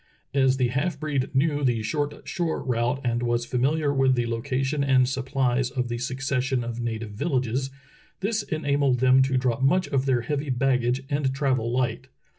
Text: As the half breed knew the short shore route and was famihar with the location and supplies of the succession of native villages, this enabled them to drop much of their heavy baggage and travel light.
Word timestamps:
As 0.33 0.57
the 0.57 0.69
half 0.69 0.99
breed 0.99 1.29
knew 1.35 1.63
the 1.63 1.83
short 1.83 2.27
shore 2.27 2.63
route 2.63 3.01
and 3.03 3.21
was 3.21 3.45
famihar 3.45 3.95
with 3.95 4.15
the 4.15 4.25
location 4.25 4.83
and 4.83 5.07
supplies 5.07 5.69
of 5.69 5.89
the 5.89 5.99
succession 5.99 6.63
of 6.63 6.81
native 6.81 7.11
villages, 7.11 7.69
this 8.19 8.41
enabled 8.41 8.99
them 8.99 9.21
to 9.21 9.37
drop 9.37 9.61
much 9.61 9.87
of 9.89 10.07
their 10.07 10.21
heavy 10.21 10.49
baggage 10.49 11.03
and 11.11 11.31
travel 11.35 11.71
light. 11.71 12.07